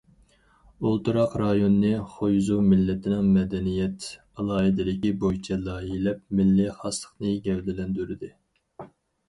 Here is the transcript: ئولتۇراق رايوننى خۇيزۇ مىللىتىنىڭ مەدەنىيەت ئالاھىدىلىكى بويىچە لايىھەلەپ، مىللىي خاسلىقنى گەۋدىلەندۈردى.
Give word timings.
ئولتۇراق 0.85 1.35
رايوننى 1.41 1.91
خۇيزۇ 2.13 2.57
مىللىتىنىڭ 2.69 3.29
مەدەنىيەت 3.35 4.09
ئالاھىدىلىكى 4.23 5.13
بويىچە 5.25 5.61
لايىھەلەپ، 5.69 6.27
مىللىي 6.41 6.75
خاسلىقنى 6.81 7.39
گەۋدىلەندۈردى. 7.47 8.35